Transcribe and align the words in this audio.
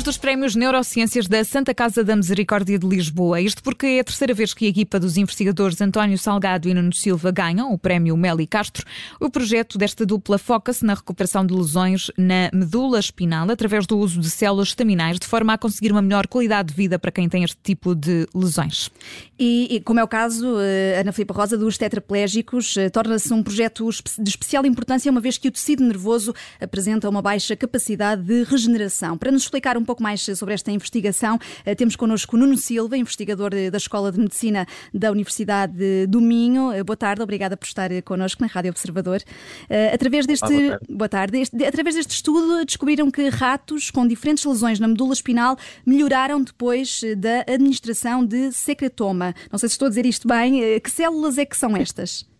Falamos 0.00 0.04
dos 0.04 0.18
prémios 0.18 0.56
Neurociências 0.56 1.26
da 1.28 1.44
Santa 1.44 1.74
Casa 1.74 2.02
da 2.02 2.16
Misericórdia 2.16 2.78
de 2.78 2.86
Lisboa. 2.86 3.40
Isto 3.40 3.62
porque 3.62 3.86
é 3.86 4.00
a 4.00 4.04
terceira 4.04 4.32
vez 4.32 4.54
que 4.54 4.64
a 4.64 4.68
equipa 4.68 4.98
dos 4.98 5.18
investigadores 5.18 5.78
António 5.80 6.16
Salgado 6.16 6.68
e 6.68 6.74
Nuno 6.74 6.94
Silva 6.94 7.30
ganham 7.30 7.70
o 7.70 7.78
prémio 7.78 8.16
Meli 8.16 8.46
Castro. 8.46 8.86
O 9.20 9.28
projeto 9.28 9.76
desta 9.76 10.06
dupla 10.06 10.38
foca-se 10.38 10.86
na 10.86 10.94
recuperação 10.94 11.44
de 11.44 11.52
lesões 11.52 12.10
na 12.16 12.50
medula 12.52 12.98
espinal 12.98 13.50
através 13.50 13.86
do 13.86 13.98
uso 13.98 14.20
de 14.20 14.30
células 14.30 14.68
estaminais, 14.68 15.18
de 15.18 15.26
forma 15.26 15.52
a 15.52 15.58
conseguir 15.58 15.92
uma 15.92 16.00
melhor 16.00 16.26
qualidade 16.26 16.68
de 16.68 16.74
vida 16.74 16.98
para 16.98 17.10
quem 17.10 17.28
tem 17.28 17.44
este 17.44 17.58
tipo 17.62 17.94
de 17.94 18.26
lesões. 18.34 18.90
E, 19.38 19.68
e 19.70 19.80
como 19.80 20.00
é 20.00 20.04
o 20.04 20.08
caso, 20.08 20.58
eh, 20.60 21.00
Ana 21.00 21.12
Filipe 21.12 21.32
Rosa, 21.34 21.58
dos 21.58 21.76
tetraplégicos, 21.76 22.76
eh, 22.76 22.88
torna-se 22.88 23.32
um 23.34 23.42
projeto 23.42 23.86
de 24.18 24.30
especial 24.30 24.64
importância, 24.64 25.10
uma 25.10 25.20
vez 25.20 25.36
que 25.36 25.48
o 25.48 25.50
tecido 25.50 25.84
nervoso 25.84 26.34
apresenta 26.58 27.08
uma 27.08 27.20
baixa 27.20 27.54
capacidade 27.54 28.22
de 28.22 28.44
regeneração. 28.44 29.18
Para 29.18 29.30
nos 29.30 29.42
explicar 29.42 29.76
um 29.76 29.89
pouco 29.90 30.04
mais 30.04 30.22
sobre 30.22 30.54
esta 30.54 30.70
investigação, 30.70 31.36
eh, 31.64 31.74
temos 31.74 31.96
connosco 31.96 32.36
Nuno 32.36 32.56
Silva, 32.56 32.96
investigador 32.96 33.50
da 33.50 33.76
Escola 33.76 34.12
de 34.12 34.20
Medicina 34.20 34.64
da 34.94 35.10
Universidade 35.10 36.06
do 36.06 36.20
Minho. 36.20 36.70
Eh, 36.70 36.84
boa 36.84 36.96
tarde, 36.96 37.20
obrigada 37.22 37.56
por 37.56 37.66
estar 37.66 37.90
connosco 38.02 38.40
na 38.40 38.46
Rádio 38.46 38.70
Observador. 38.70 39.20
Eh, 39.68 39.92
através 39.92 40.26
deste, 40.28 40.44
ah, 40.44 40.48
boa, 40.48 40.80
boa 40.90 41.08
tarde. 41.08 41.38
Este, 41.38 41.64
através 41.64 41.96
deste 41.96 42.12
estudo, 42.12 42.64
descobriram 42.64 43.10
que 43.10 43.28
ratos 43.30 43.90
com 43.90 44.06
diferentes 44.06 44.44
lesões 44.44 44.78
na 44.78 44.86
medula 44.86 45.12
espinal 45.12 45.56
melhoraram 45.84 46.40
depois 46.40 47.00
da 47.16 47.40
administração 47.52 48.24
de 48.24 48.52
secretoma. 48.52 49.34
Não 49.50 49.58
sei 49.58 49.68
se 49.68 49.72
estou 49.72 49.86
a 49.86 49.88
dizer 49.88 50.06
isto 50.06 50.28
bem. 50.28 50.78
Que 50.78 50.90
células 50.90 51.36
é 51.36 51.44
que 51.44 51.56
são 51.56 51.76
estas? 51.76 52.30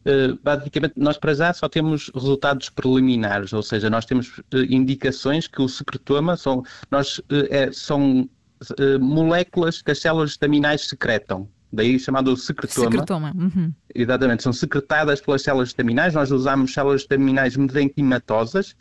Uh, 0.00 0.38
basicamente, 0.42 0.94
nós 0.96 1.18
para 1.18 1.34
já 1.34 1.52
só 1.52 1.68
temos 1.68 2.10
resultados 2.14 2.70
preliminares, 2.70 3.52
ou 3.52 3.62
seja, 3.62 3.90
nós 3.90 4.06
temos 4.06 4.38
uh, 4.38 4.42
indicações 4.68 5.46
que 5.46 5.60
o 5.60 5.68
secretoma 5.68 6.36
são, 6.36 6.62
nós, 6.90 7.18
uh, 7.18 7.46
é, 7.50 7.70
são 7.72 8.28
moléculas 9.00 9.80
que 9.80 9.90
as 9.90 10.00
células 10.00 10.32
estaminais 10.32 10.86
secretam. 10.86 11.48
Daí 11.72 11.98
chamado 11.98 12.36
secretoma. 12.36 12.90
Secretoma. 12.90 13.32
Uhum. 13.34 13.72
Exatamente, 13.94 14.42
são 14.42 14.52
secretadas 14.52 15.22
pelas 15.22 15.40
células 15.40 15.68
estaminais. 15.70 16.12
Nós 16.12 16.30
usamos 16.30 16.74
células 16.74 17.00
estaminais 17.00 17.56
mesenquimatosas. 17.56 18.76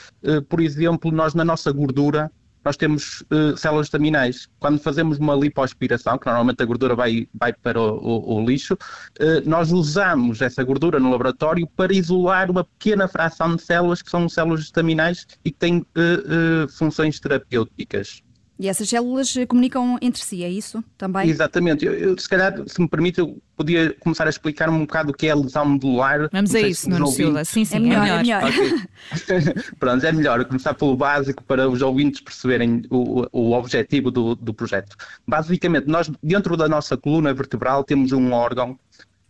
por 0.50 0.60
exemplo, 0.60 1.12
nós 1.14 1.34
na 1.34 1.46
nossa 1.46 1.72
gordura 1.72 2.30
nós 2.64 2.78
temos 2.78 3.22
uh, 3.32 3.56
células 3.58 3.88
estaminais. 3.88 4.48
Quando 4.60 4.80
fazemos 4.80 5.18
uma 5.18 5.36
lipoaspiração, 5.36 6.18
que 6.18 6.26
normalmente 6.26 6.62
a 6.62 6.66
gordura 6.66 6.96
vai, 6.96 7.28
vai 7.34 7.54
para 7.54 7.80
o, 7.80 7.98
o, 7.98 8.36
o 8.36 8.46
lixo, 8.46 8.74
uh, 8.74 9.50
nós 9.50 9.72
usamos 9.72 10.42
essa 10.42 10.64
gordura 10.64 11.00
no 11.00 11.10
laboratório 11.10 11.68
para 11.76 11.94
isolar 11.94 12.52
uma 12.52 12.64
pequena 12.64 13.08
fração 13.08 13.56
de 13.56 13.62
células 13.62 14.02
que 14.02 14.10
são 14.10 14.28
células 14.28 14.62
estaminais 14.62 15.26
e 15.44 15.52
que 15.52 15.58
têm 15.58 15.80
uh, 15.80 16.68
funções 16.70 17.20
terapêuticas. 17.20 18.22
E 18.60 18.68
essas 18.68 18.90
células 18.90 19.38
eh, 19.38 19.46
comunicam 19.46 19.98
entre 20.02 20.22
si, 20.22 20.44
é 20.44 20.50
isso 20.50 20.84
também? 20.98 21.30
Exatamente. 21.30 21.86
Eu, 21.86 21.94
eu, 21.94 22.18
se 22.18 22.28
calhar, 22.28 22.54
se 22.68 22.82
me 22.82 22.90
permite, 22.90 23.20
eu 23.20 23.42
podia 23.56 23.96
começar 24.02 24.28
a 24.28 24.30
explicar 24.30 24.70
um 24.70 24.82
bocado 24.82 25.12
o 25.12 25.14
que 25.14 25.28
é 25.28 25.32
a 25.32 25.36
lesão 25.36 25.66
medular. 25.66 26.30
Vamos 26.30 26.54
a 26.54 26.60
isso, 26.60 26.90
Nuno 26.90 27.08
Silva. 27.08 27.46
Sim, 27.46 27.64
sim, 27.64 27.78
é 27.78 27.80
melhor. 27.80 28.06
É 28.06 28.18
melhor. 28.18 28.44
É 28.44 28.52
melhor. 28.52 28.80
Okay. 29.14 29.64
Pronto, 29.80 30.06
é 30.06 30.12
melhor 30.12 30.44
começar 30.44 30.74
pelo 30.74 30.98
básico 30.98 31.42
para 31.42 31.70
os 31.70 31.82
ouvintes 31.82 32.20
perceberem 32.20 32.84
o, 32.90 33.26
o 33.32 33.54
objetivo 33.54 34.12
do, 34.12 34.36
do 34.36 34.54
projeto. 34.54 34.94
Basicamente, 35.26 35.88
nós, 35.88 36.12
dentro 36.22 36.58
da 36.58 36.68
nossa 36.68 36.98
coluna 36.98 37.34
vertebral, 37.34 37.86
temos 37.86 38.12
um 38.12 38.34
órgão 38.34 38.78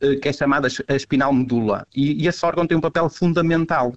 uh, 0.02 0.20
que 0.20 0.28
é 0.28 0.34
chamado 0.34 0.66
a 0.88 0.96
espinal 0.96 1.32
medula. 1.32 1.86
E, 1.96 2.24
e, 2.24 2.28
esse 2.28 2.44
órgão 2.44 2.66
tem 2.66 2.76
um 2.76 2.82
papel 2.82 3.08
fundamental. 3.12 3.94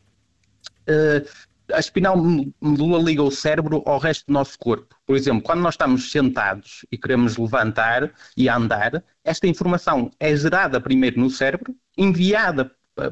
Uh, 0.87 1.27
a 1.73 1.79
espinal 1.79 2.17
medula 2.61 3.03
liga 3.03 3.23
o 3.23 3.31
cérebro 3.31 3.83
ao 3.87 3.99
resto 3.99 4.27
do 4.27 4.33
nosso 4.33 4.59
corpo. 4.59 4.97
Por 5.07 5.17
exemplo, 5.17 5.43
quando 5.43 5.61
nós 5.61 5.75
estamos 5.75 6.11
sentados 6.11 6.85
e 6.91 6.99
queremos 6.99 7.37
levantar 7.37 8.13
e 8.37 8.49
andar, 8.49 9.03
esta 9.25 9.47
informação 9.47 10.11
é 10.19 10.35
gerada 10.37 10.81
primeiro 10.81 11.21
no 11.21 11.31
cérebro, 11.31 11.75
enviada 11.97 12.71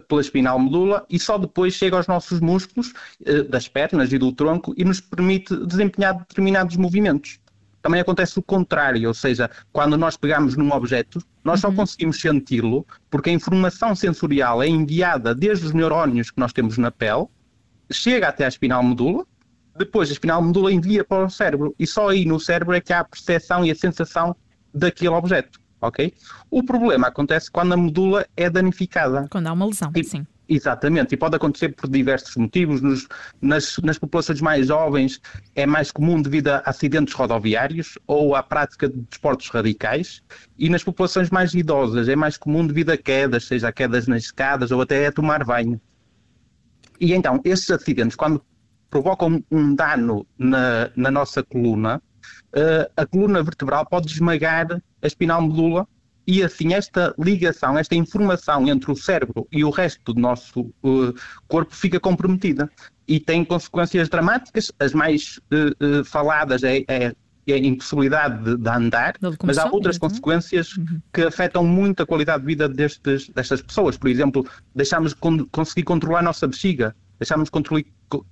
pela 0.08 0.20
espinal 0.20 0.58
medula 0.58 1.06
e 1.08 1.18
só 1.18 1.38
depois 1.38 1.74
chega 1.74 1.96
aos 1.96 2.06
nossos 2.06 2.40
músculos 2.40 2.92
eh, 3.24 3.42
das 3.44 3.66
pernas 3.66 4.12
e 4.12 4.18
do 4.18 4.32
tronco 4.32 4.74
e 4.76 4.84
nos 4.84 5.00
permite 5.00 5.56
desempenhar 5.66 6.18
determinados 6.18 6.76
movimentos. 6.76 7.38
Também 7.82 8.00
acontece 8.00 8.38
o 8.38 8.42
contrário, 8.42 9.08
ou 9.08 9.14
seja, 9.14 9.50
quando 9.72 9.96
nós 9.96 10.14
pegamos 10.14 10.54
num 10.54 10.70
objeto, 10.70 11.18
nós 11.42 11.64
uhum. 11.64 11.70
só 11.70 11.76
conseguimos 11.76 12.20
senti-lo 12.20 12.86
porque 13.10 13.30
a 13.30 13.32
informação 13.32 13.94
sensorial 13.94 14.62
é 14.62 14.68
enviada 14.68 15.34
desde 15.34 15.66
os 15.66 15.72
neurónios 15.72 16.30
que 16.30 16.38
nós 16.38 16.52
temos 16.52 16.76
na 16.76 16.90
pele 16.90 17.26
chega 17.90 18.28
até 18.28 18.44
a 18.44 18.48
espinal 18.48 18.82
medula, 18.82 19.24
depois 19.76 20.08
a 20.08 20.12
espinal 20.12 20.42
medula 20.42 20.72
envia 20.72 21.04
para 21.04 21.24
o 21.24 21.30
cérebro 21.30 21.74
e 21.78 21.86
só 21.86 22.08
aí 22.08 22.24
no 22.24 22.38
cérebro 22.38 22.74
é 22.74 22.80
que 22.80 22.92
há 22.92 23.00
a 23.00 23.04
percepção 23.04 23.64
e 23.64 23.70
a 23.70 23.74
sensação 23.74 24.36
daquele 24.74 25.10
objeto, 25.10 25.60
ok? 25.80 26.12
O 26.50 26.62
problema 26.62 27.08
acontece 27.08 27.50
quando 27.50 27.72
a 27.72 27.76
medula 27.76 28.26
é 28.36 28.48
danificada. 28.50 29.26
Quando 29.30 29.46
há 29.46 29.52
uma 29.52 29.66
lesão, 29.66 29.90
e, 29.94 30.04
sim. 30.04 30.26
Exatamente, 30.52 31.14
e 31.14 31.16
pode 31.16 31.36
acontecer 31.36 31.68
por 31.68 31.88
diversos 31.88 32.34
motivos. 32.34 32.82
Nos, 32.82 33.06
nas, 33.40 33.76
nas, 33.78 33.98
populações 33.98 34.40
mais 34.40 34.66
jovens 34.66 35.20
é 35.54 35.64
mais 35.64 35.92
comum 35.92 36.20
devido 36.20 36.48
a 36.48 36.58
acidentes 36.66 37.14
rodoviários 37.14 37.96
ou 38.04 38.34
à 38.34 38.42
prática 38.42 38.88
de 38.88 38.98
desportos 39.08 39.48
radicais, 39.48 40.20
e 40.58 40.68
nas 40.68 40.82
populações 40.82 41.30
mais 41.30 41.54
idosas 41.54 42.08
é 42.08 42.16
mais 42.16 42.36
comum 42.36 42.66
devido 42.66 42.90
a 42.90 42.96
quedas, 42.96 43.44
seja 43.44 43.70
quedas 43.70 44.08
nas 44.08 44.24
escadas 44.24 44.72
ou 44.72 44.80
até 44.80 45.06
a 45.06 45.12
tomar 45.12 45.44
banho. 45.44 45.80
E 47.00 47.14
então, 47.14 47.40
esses 47.44 47.70
acidentes, 47.70 48.14
quando 48.14 48.44
provocam 48.90 49.42
um 49.50 49.74
dano 49.74 50.26
na, 50.36 50.90
na 50.94 51.10
nossa 51.10 51.42
coluna, 51.42 52.02
uh, 52.54 52.92
a 52.96 53.06
coluna 53.06 53.42
vertebral 53.42 53.86
pode 53.86 54.08
esmagar 54.08 54.82
a 55.00 55.06
espinal 55.06 55.40
medula 55.40 55.88
e 56.26 56.42
assim 56.42 56.74
esta 56.74 57.14
ligação, 57.18 57.78
esta 57.78 57.94
informação 57.94 58.68
entre 58.68 58.90
o 58.92 58.96
cérebro 58.96 59.48
e 59.50 59.64
o 59.64 59.70
resto 59.70 60.12
do 60.12 60.20
nosso 60.20 60.60
uh, 60.84 61.14
corpo 61.48 61.74
fica 61.74 61.98
comprometida 61.98 62.70
e 63.08 63.18
tem 63.18 63.44
consequências 63.44 64.08
dramáticas. 64.08 64.70
As 64.78 64.92
mais 64.92 65.40
uh, 65.52 66.04
faladas 66.04 66.62
é, 66.62 66.84
é 66.86 67.14
a 67.52 67.58
impossibilidade 67.58 68.44
de, 68.44 68.56
de 68.56 68.68
andar, 68.68 69.14
mas 69.44 69.58
há 69.58 69.66
outras 69.66 69.98
consequências 69.98 70.76
uhum. 70.76 71.00
que 71.12 71.22
afetam 71.22 71.64
muito 71.64 72.02
a 72.02 72.06
qualidade 72.06 72.40
de 72.40 72.46
vida 72.46 72.68
destes, 72.68 73.28
destas 73.28 73.62
pessoas. 73.62 73.96
Por 73.96 74.08
exemplo, 74.08 74.46
deixamos 74.74 75.12
de 75.12 75.16
con 75.16 75.46
conseguir 75.46 75.84
controlar 75.84 76.20
a 76.20 76.22
nossa 76.22 76.46
bexiga, 76.46 76.94
deixamos 77.18 77.50
de 77.50 77.86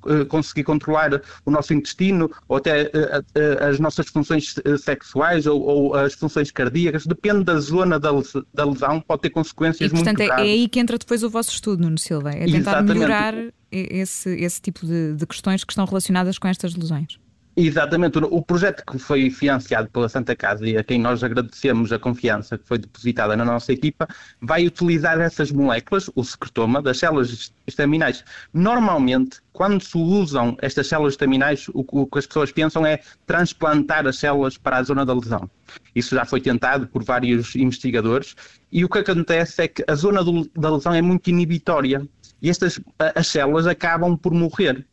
eh, 0.08 0.24
conseguir 0.24 0.64
controlar 0.64 1.22
o 1.44 1.50
nosso 1.50 1.72
intestino 1.74 2.30
ou 2.48 2.56
até 2.56 2.84
uh, 2.84 3.20
uh, 3.20 3.68
as 3.68 3.78
nossas 3.78 4.08
funções 4.08 4.56
sexuais 4.82 5.46
ou, 5.46 5.60
ou, 5.60 5.94
as 5.94 6.14
funções 6.14 6.50
cardíacas, 6.50 7.06
depende 7.06 7.44
da 7.44 7.60
zona 7.60 8.00
da, 8.00 8.10
da 8.54 8.64
lesão, 8.64 9.00
pode 9.00 9.22
ter 9.22 9.30
consequências 9.30 9.90
e, 9.90 9.94
portanto, 9.94 10.18
muito 10.18 10.28
graves. 10.28 10.46
é 10.46 10.52
aí 10.52 10.68
que 10.68 10.80
entra 10.80 10.98
depois 10.98 11.22
o 11.22 11.30
vosso 11.30 11.50
estudo, 11.50 11.82
Nuno 11.82 11.98
Silva, 11.98 12.30
é 12.30 12.46
tentar 12.46 12.56
Exatamente. 12.56 12.98
melhorar 12.98 13.34
esse, 13.70 14.30
esse 14.30 14.60
tipo 14.60 14.86
de, 14.86 15.14
de 15.14 15.26
questões 15.26 15.62
que 15.62 15.72
estão 15.72 15.84
relacionadas 15.84 16.38
com 16.38 16.48
estas 16.48 16.74
lesões. 16.74 17.18
Exatamente. 17.60 18.18
O 18.18 18.40
projeto 18.40 18.84
que 18.86 19.00
foi 19.00 19.30
financiado 19.30 19.90
pela 19.90 20.08
Santa 20.08 20.36
Casa 20.36 20.64
e 20.64 20.76
a 20.76 20.84
quem 20.84 21.00
nós 21.00 21.24
agradecemos 21.24 21.90
a 21.90 21.98
confiança 21.98 22.56
que 22.56 22.64
foi 22.64 22.78
depositada 22.78 23.36
na 23.36 23.44
nossa 23.44 23.72
equipa, 23.72 24.06
vai 24.40 24.64
utilizar 24.64 25.20
essas 25.20 25.50
moléculas, 25.50 26.08
o 26.14 26.22
secretoma, 26.22 26.80
das 26.80 27.00
células 27.00 27.52
estaminais. 27.66 28.24
Normalmente, 28.54 29.40
quando 29.52 29.82
se 29.82 29.98
usam 29.98 30.56
estas 30.62 30.86
células 30.86 31.14
estaminais, 31.14 31.66
o 31.74 32.06
que 32.06 32.20
as 32.20 32.26
pessoas 32.28 32.52
pensam 32.52 32.86
é 32.86 33.00
transplantar 33.26 34.06
as 34.06 34.20
células 34.20 34.56
para 34.56 34.76
a 34.76 34.82
zona 34.84 35.04
da 35.04 35.12
lesão. 35.12 35.50
Isso 35.96 36.14
já 36.14 36.24
foi 36.24 36.40
tentado 36.40 36.86
por 36.86 37.02
vários 37.02 37.56
investigadores 37.56 38.36
e 38.70 38.84
o 38.84 38.88
que 38.88 38.98
acontece 38.98 39.62
é 39.62 39.66
que 39.66 39.82
a 39.88 39.96
zona 39.96 40.20
da 40.54 40.70
lesão 40.70 40.94
é 40.94 41.02
muito 41.02 41.28
inibitória 41.28 42.06
e 42.40 42.48
estas 42.48 42.80
as 43.16 43.26
células 43.26 43.66
acabam 43.66 44.16
por 44.16 44.32
morrer 44.32 44.86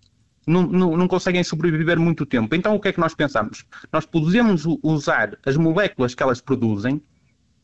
não, 0.46 0.98
não, 0.98 1.08
conseguem 1.08 1.44
sobreviver 1.44 2.00
muito 2.00 2.26
tempo. 2.26 2.56
Então 2.56 2.76
o 2.76 2.80
que 2.80 2.90
é 2.90 2.94
que 2.94 3.00
nós 3.00 3.16
pensamos? 3.16 3.66
Nós 3.92 4.06
podemos 4.06 4.64
usar 4.84 5.38
as 5.46 5.58
moléculas 5.58 6.14
que 6.14 6.22
elas 6.22 6.42
produzem. 6.42 7.02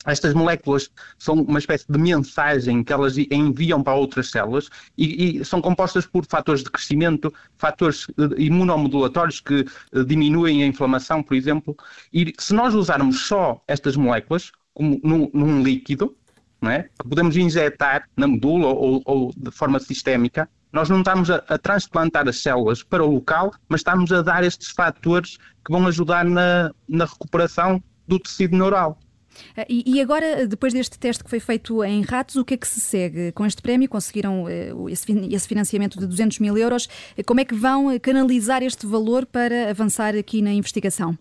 Estas 0.03 0.33
moléculas 0.33 0.89
são 1.19 1.35
uma 1.35 1.59
espécie 1.59 1.85
de 1.87 1.99
mensagem 1.99 2.83
que 2.83 2.91
elas 2.91 3.19
enviam 3.19 3.83
para 3.83 3.93
outras 3.93 4.31
células 4.31 4.67
e, 4.97 5.39
e 5.41 5.45
são 5.45 5.61
compostas 5.61 6.07
por 6.07 6.25
fatores 6.25 6.63
de 6.63 6.71
crescimento, 6.71 7.31
fatores 7.55 8.07
eh, 8.17 8.41
imunomodulatórios 8.41 9.39
que 9.39 9.63
eh, 9.93 10.03
diminuem 10.03 10.63
a 10.63 10.65
inflamação, 10.65 11.21
por 11.21 11.35
exemplo. 11.35 11.77
E 12.11 12.33
se 12.39 12.51
nós 12.51 12.73
usarmos 12.73 13.27
só 13.27 13.63
estas 13.67 13.95
moléculas, 13.95 14.51
como 14.73 14.99
num, 15.03 15.29
num 15.35 15.61
líquido, 15.61 16.17
é? 16.63 16.83
que 16.83 17.07
podemos 17.07 17.37
injetar 17.37 18.07
na 18.15 18.27
medula 18.27 18.67
ou, 18.67 19.01
ou 19.05 19.31
de 19.35 19.51
forma 19.51 19.79
sistémica, 19.79 20.49
nós 20.71 20.89
não 20.89 20.99
estamos 20.99 21.29
a, 21.29 21.43
a, 21.47 21.57
transplantar 21.57 22.27
as 22.27 22.41
células 22.41 22.83
para 22.83 23.03
o 23.03 23.11
local, 23.11 23.51
mas 23.67 23.81
estamos 23.81 24.11
a 24.11 24.21
dar 24.21 24.43
estes 24.43 24.69
fatores 24.69 25.37
que 25.65 25.71
vão 25.71 25.85
ajudar 25.87 26.25
na, 26.25 26.71
na 26.87 27.05
recuperação 27.05 27.81
do 28.07 28.19
tecido 28.19 28.57
neural. 28.57 28.97
Ah, 29.55 29.65
e, 29.69 29.83
e, 29.85 30.01
agora, 30.01 30.45
depois 30.45 30.73
deste 30.73 30.99
teste 30.99 31.23
que 31.23 31.29
foi 31.29 31.39
feito 31.39 31.83
em 31.83 32.01
ratos, 32.01 32.35
o 32.35 32.43
que 32.43 32.53
é 32.53 32.57
que 32.57 32.67
se 32.67 32.79
segue? 32.81 33.31
Com 33.31 33.45
este 33.45 33.61
prémio 33.61 33.87
conseguiram 33.87 34.43
uh, 34.43 34.89
esse, 34.89 35.11
esse, 35.31 35.47
financiamento 35.47 35.99
de 35.99 36.05
200 36.05 36.39
mil 36.39 36.57
euros. 36.57 36.87
Como 37.25 37.39
é 37.39 37.45
que 37.45 37.55
vão 37.55 37.97
canalizar 37.99 38.61
este 38.63 38.85
valor 38.85 39.25
para 39.25 39.69
avançar 39.69 40.15
aqui 40.15 40.41
na 40.41 40.51
investigação? 40.51 41.17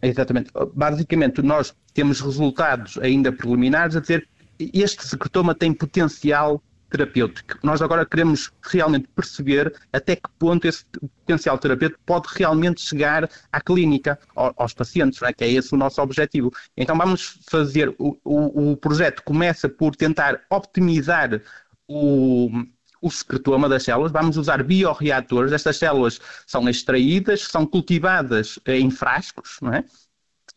Exatamente. 0.00 0.50
Basicamente, 0.74 1.42
nós 1.42 1.74
temos 1.94 2.20
resultados 2.20 2.98
ainda 2.98 3.30
preliminares 3.30 3.96
a 3.96 4.00
dizer 4.00 4.26
este 4.58 5.06
secretoma 5.06 5.54
tem 5.54 5.72
potencial 5.72 6.62
terapêutico. 6.92 7.58
Nós 7.62 7.80
agora 7.80 8.04
queremos 8.04 8.52
realmente 8.62 9.08
perceber 9.16 9.74
até 9.90 10.14
que 10.14 10.28
ponto 10.38 10.66
esse 10.66 10.84
potencial 11.24 11.56
terapêutico 11.58 12.00
pode 12.04 12.28
realmente 12.36 12.82
chegar 12.82 13.28
à 13.50 13.60
clínica, 13.60 14.18
aos 14.34 14.74
pacientes, 14.74 15.20
é? 15.22 15.32
que 15.32 15.42
é 15.42 15.50
esse 15.50 15.74
o 15.74 15.78
nosso 15.78 16.02
objetivo. 16.02 16.52
Então 16.76 16.96
vamos 16.96 17.40
fazer, 17.48 17.88
o, 17.98 18.18
o, 18.22 18.72
o 18.72 18.76
projeto 18.76 19.22
começa 19.22 19.68
por 19.68 19.96
tentar 19.96 20.42
optimizar 20.50 21.40
o, 21.88 22.50
o 23.00 23.10
secretoma 23.10 23.70
das 23.70 23.84
células, 23.84 24.12
vamos 24.12 24.36
usar 24.36 24.62
bioreatores, 24.62 25.52
estas 25.52 25.78
células 25.78 26.20
são 26.46 26.68
extraídas, 26.68 27.44
são 27.44 27.64
cultivadas 27.64 28.58
em 28.66 28.90
frascos, 28.90 29.56
não 29.62 29.72
é? 29.72 29.84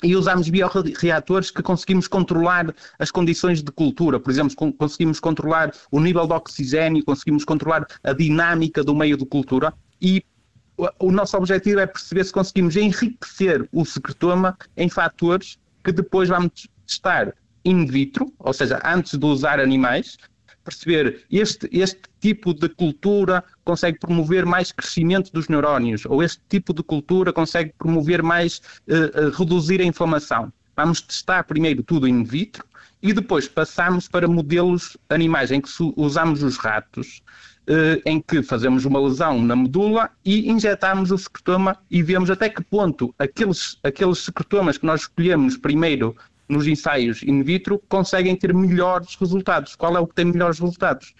E 0.03 0.15
usamos 0.15 0.49
bioreatores 0.49 1.51
que 1.51 1.61
conseguimos 1.61 2.07
controlar 2.07 2.73
as 2.99 3.11
condições 3.11 3.63
de 3.63 3.71
cultura. 3.71 4.19
Por 4.19 4.29
exemplo, 4.29 4.73
conseguimos 4.73 5.19
controlar 5.19 5.73
o 5.91 5.99
nível 5.99 6.27
de 6.27 6.33
oxigênio, 6.33 7.03
conseguimos 7.03 7.45
controlar 7.45 7.87
a 8.03 8.13
dinâmica 8.13 8.83
do 8.83 8.93
meio 8.93 9.17
de 9.17 9.25
cultura 9.25 9.73
e 10.01 10.23
o 10.99 11.11
nosso 11.11 11.37
objetivo 11.37 11.79
é 11.79 11.87
perceber 11.87 12.25
se 12.25 12.33
conseguimos 12.33 12.75
enriquecer 12.75 13.67
o 13.71 13.85
secretoma 13.85 14.57
em 14.75 14.89
fatores 14.89 15.57
que 15.83 15.91
depois 15.91 16.27
vamos 16.27 16.67
testar 16.85 17.33
in 17.63 17.85
vitro, 17.85 18.31
ou 18.39 18.53
seja, 18.53 18.81
antes 18.83 19.17
de 19.17 19.25
usar 19.25 19.59
animais, 19.59 20.17
perceber 20.65 21.23
este, 21.31 21.69
este 21.71 22.01
tipo 22.19 22.53
de 22.53 22.67
cultura 22.67 23.43
consegue 23.63 23.99
promover 23.99 24.45
mais 24.45 24.71
crescimento 24.71 25.31
dos 25.31 25.47
neurónios, 25.47 26.05
ou 26.05 26.21
este 26.23 26.41
tipo 26.49 26.73
de 26.73 26.83
cultura 26.83 27.31
consegue 27.31 27.71
promover 27.77 28.21
mais, 28.21 28.61
uh, 28.89 29.27
uh, 29.27 29.29
reduzir 29.37 29.79
a 29.79 29.85
inflamação. 29.85 30.51
Vamos 30.75 31.01
testar 31.01 31.43
primeiro 31.43 31.83
tudo 31.83 32.07
in 32.07 32.23
vitro 32.23 32.65
e 33.01 33.13
depois 33.13 33.47
passamos 33.47 34.07
para 34.07 34.27
modelos 34.27 34.97
animais 35.09 35.51
em 35.51 35.61
que 35.61 35.69
usamos 35.95 36.41
os 36.43 36.57
ratos, 36.57 37.21
uh, 37.69 38.01
em 38.05 38.19
que 38.19 38.41
fazemos 38.41 38.83
uma 38.83 38.99
lesão 38.99 39.41
na 39.41 39.55
medula 39.55 40.09
e 40.25 40.49
injetamos 40.49 41.11
o 41.11 41.17
secretoma 41.17 41.77
e 41.89 42.01
vemos 42.01 42.29
até 42.29 42.49
que 42.49 42.63
ponto 42.63 43.13
aqueles, 43.19 43.77
aqueles 43.83 44.19
secretomas 44.19 44.77
que 44.77 44.85
nós 44.85 45.01
escolhemos 45.01 45.55
primeiro 45.55 46.15
nos 46.47 46.67
ensaios 46.67 47.23
in 47.23 47.43
vitro 47.43 47.81
conseguem 47.89 48.35
ter 48.35 48.53
melhores 48.53 49.15
resultados. 49.15 49.75
Qual 49.75 49.95
é 49.95 49.99
o 49.99 50.07
que 50.07 50.15
tem 50.15 50.25
melhores 50.25 50.59
resultados? 50.59 51.13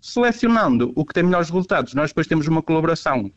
Selecionando 0.00 0.92
o 0.94 1.04
que 1.04 1.14
tem 1.14 1.22
melhores 1.22 1.48
resultados, 1.48 1.94
nós 1.94 2.10
depois 2.10 2.26
temos 2.26 2.46
uma 2.46 2.62
colaboração 2.62 3.30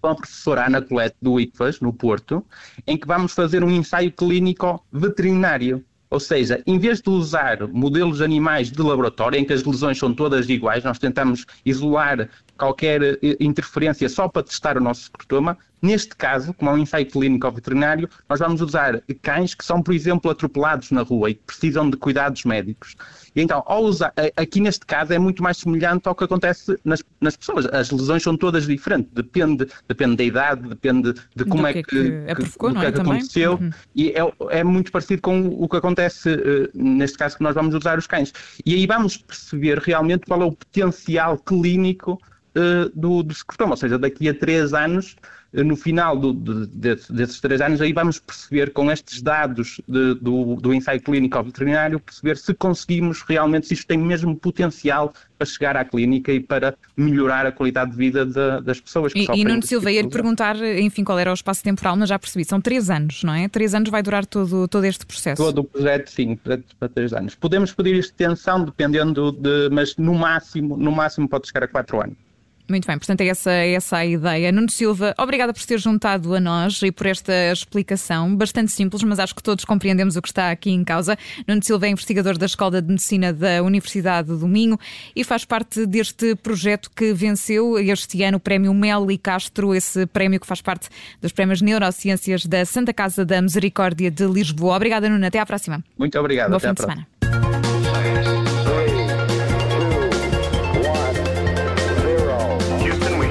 com 0.00 0.08
a 0.08 0.14
professora 0.14 0.66
Ana 0.66 0.82
Colette 0.82 1.16
do 1.20 1.40
ICFAS, 1.40 1.80
no 1.80 1.92
Porto, 1.92 2.44
em 2.86 2.96
que 2.96 3.06
vamos 3.06 3.32
fazer 3.32 3.64
um 3.64 3.70
ensaio 3.70 4.12
clínico 4.12 4.84
veterinário. 4.92 5.84
Ou 6.08 6.20
seja, 6.20 6.62
em 6.66 6.78
vez 6.78 7.00
de 7.00 7.10
usar 7.10 7.66
modelos 7.66 8.20
animais 8.20 8.70
de 8.70 8.80
laboratório, 8.80 9.38
em 9.38 9.44
que 9.44 9.52
as 9.52 9.64
lesões 9.64 9.98
são 9.98 10.14
todas 10.14 10.48
iguais, 10.48 10.84
nós 10.84 10.98
tentamos 11.00 11.44
isolar 11.64 12.28
qualquer 12.56 13.02
eh, 13.02 13.18
interferência 13.40 14.08
só 14.08 14.28
para 14.28 14.44
testar 14.44 14.76
o 14.76 14.80
nosso 14.80 15.02
secretoma. 15.06 15.58
Neste 15.86 16.16
caso, 16.16 16.52
como 16.52 16.72
é 16.72 16.74
um 16.74 16.78
ensaio 16.78 17.06
clínico 17.06 17.48
veterinário, 17.48 18.08
nós 18.28 18.40
vamos 18.40 18.60
usar 18.60 19.00
cães 19.22 19.54
que 19.54 19.64
são, 19.64 19.80
por 19.80 19.94
exemplo, 19.94 20.28
atropelados 20.28 20.90
na 20.90 21.02
rua 21.02 21.30
e 21.30 21.34
que 21.34 21.44
precisam 21.46 21.88
de 21.88 21.96
cuidados 21.96 22.42
médicos. 22.44 22.96
E 23.36 23.40
então, 23.40 23.62
ao 23.64 23.84
usar, 23.84 24.12
aqui 24.36 24.60
neste 24.60 24.84
caso 24.84 25.12
é 25.12 25.18
muito 25.18 25.44
mais 25.44 25.58
semelhante 25.58 26.08
ao 26.08 26.14
que 26.16 26.24
acontece 26.24 26.76
nas, 26.84 27.04
nas 27.20 27.36
pessoas. 27.36 27.66
As 27.66 27.92
lesões 27.92 28.24
são 28.24 28.36
todas 28.36 28.66
diferentes, 28.66 29.12
depende, 29.12 29.68
depende 29.86 30.16
da 30.16 30.24
idade, 30.24 30.68
depende 30.68 31.14
de 31.36 31.44
como 31.44 31.64
é 31.68 31.74
que, 31.74 31.84
que, 31.84 31.98
é 32.26 32.34
que, 32.34 32.42
que, 32.42 32.86
é, 32.86 32.92
que 32.92 33.00
aconteceu. 33.00 33.52
Uhum. 33.54 33.70
E 33.94 34.10
é, 34.10 34.58
é, 34.58 34.64
muito 34.64 34.90
parecido 34.90 35.22
com 35.22 35.46
o 35.46 35.68
que 35.68 35.76
acontece 35.76 36.30
uh, 36.30 36.68
neste 36.74 37.16
caso 37.16 37.36
que 37.36 37.44
nós 37.44 37.54
vamos 37.54 37.72
usar 37.76 37.96
os 37.96 38.08
cães. 38.08 38.32
E 38.64 38.74
aí 38.74 38.86
vamos 38.88 39.18
perceber 39.18 39.78
realmente 39.78 40.26
qual 40.26 40.42
é 40.42 40.46
o 40.46 40.52
potencial 40.52 41.38
clínico 41.38 42.20
uh, 42.56 42.90
do, 42.92 43.22
do 43.22 43.34
secretoma, 43.34 43.72
ou 43.72 43.76
seja, 43.76 43.96
daqui 43.96 44.28
a 44.28 44.34
três 44.34 44.74
anos 44.74 45.14
no 45.64 45.76
final 45.76 46.16
do, 46.16 46.32
de, 46.32 46.66
de, 46.66 47.12
desses 47.12 47.40
três 47.40 47.60
anos, 47.60 47.80
aí 47.80 47.92
vamos 47.92 48.18
perceber 48.18 48.72
com 48.72 48.90
estes 48.90 49.22
dados 49.22 49.80
de, 49.88 50.14
do, 50.14 50.56
do 50.56 50.74
ensaio 50.74 51.00
clínico 51.00 51.42
veterinário, 51.42 51.98
perceber 52.00 52.36
se 52.36 52.54
conseguimos 52.54 53.22
realmente, 53.22 53.66
se 53.66 53.74
isto 53.74 53.86
tem 53.86 53.98
mesmo 53.98 54.36
potencial 54.36 55.12
para 55.38 55.46
chegar 55.46 55.76
à 55.76 55.84
clínica 55.84 56.32
e 56.32 56.40
para 56.40 56.74
melhorar 56.96 57.46
a 57.46 57.52
qualidade 57.52 57.90
de 57.90 57.96
vida 57.96 58.24
de, 58.24 58.60
das 58.62 58.80
pessoas 58.80 59.12
que 59.12 59.20
E, 59.20 59.40
e 59.40 59.44
Nuno 59.44 59.62
Silva, 59.62 59.86
tipo 59.86 59.96
ia-lhe 59.96 60.08
perguntar, 60.08 60.56
enfim, 60.56 61.04
qual 61.04 61.18
era 61.18 61.30
o 61.30 61.34
espaço 61.34 61.62
temporal, 61.62 61.96
mas 61.96 62.08
já 62.08 62.18
percebi, 62.18 62.44
são 62.44 62.60
três 62.60 62.90
anos, 62.90 63.22
não 63.22 63.34
é? 63.34 63.48
Três 63.48 63.74
anos 63.74 63.90
vai 63.90 64.02
durar 64.02 64.24
todo, 64.26 64.66
todo 64.68 64.84
este 64.84 65.04
processo. 65.04 65.42
Todo 65.42 65.58
o 65.58 65.64
projeto, 65.64 66.10
sim, 66.10 66.36
para 66.36 66.88
três 66.88 67.12
anos. 67.12 67.34
Podemos 67.34 67.72
pedir 67.72 67.94
extensão, 67.96 68.64
dependendo 68.64 69.32
de, 69.32 69.68
mas 69.70 69.96
no 69.96 70.14
máximo, 70.14 70.76
no 70.76 70.92
máximo 70.92 71.28
pode 71.28 71.48
chegar 71.48 71.64
a 71.64 71.68
quatro 71.68 72.00
anos. 72.02 72.25
Muito 72.68 72.86
bem, 72.86 72.98
portanto 72.98 73.20
é 73.20 73.28
essa, 73.28 73.52
é 73.52 73.72
essa 73.72 73.98
a 73.98 74.06
ideia. 74.06 74.50
Nuno 74.50 74.70
Silva, 74.70 75.14
obrigada 75.18 75.52
por 75.52 75.64
ter 75.64 75.78
juntado 75.78 76.34
a 76.34 76.40
nós 76.40 76.82
e 76.82 76.90
por 76.90 77.06
esta 77.06 77.32
explicação, 77.52 78.34
bastante 78.34 78.72
simples, 78.72 79.02
mas 79.04 79.18
acho 79.18 79.34
que 79.34 79.42
todos 79.42 79.64
compreendemos 79.64 80.16
o 80.16 80.22
que 80.22 80.28
está 80.28 80.50
aqui 80.50 80.70
em 80.70 80.82
causa. 80.82 81.16
Nuno 81.46 81.62
Silva 81.62 81.86
é 81.86 81.90
investigador 81.90 82.36
da 82.36 82.46
Escola 82.46 82.82
de 82.82 82.88
Medicina 82.88 83.32
da 83.32 83.62
Universidade 83.62 84.28
do 84.28 84.48
Minho 84.48 84.78
e 85.14 85.22
faz 85.22 85.44
parte 85.44 85.86
deste 85.86 86.34
projeto 86.36 86.90
que 86.90 87.12
venceu 87.12 87.78
este 87.78 88.22
ano 88.22 88.36
o 88.36 88.40
Prémio 88.40 88.74
Mel 88.74 89.10
e 89.10 89.18
Castro, 89.18 89.74
esse 89.74 90.06
prémio 90.06 90.40
que 90.40 90.46
faz 90.46 90.60
parte 90.60 90.88
dos 91.20 91.32
Prémios 91.32 91.62
Neurociências 91.62 92.46
da 92.46 92.64
Santa 92.64 92.92
Casa 92.92 93.24
da 93.24 93.40
Misericórdia 93.40 94.10
de 94.10 94.26
Lisboa. 94.26 94.76
Obrigada, 94.76 95.08
Nuno. 95.08 95.24
Até 95.24 95.38
à 95.38 95.46
próxima. 95.46 95.82
Muito 95.96 96.18
obrigado. 96.18 96.50
Boa 96.50 96.58
Até 96.58 96.68
fim 96.68 96.74
de 96.74 96.80
semana. 96.80 98.35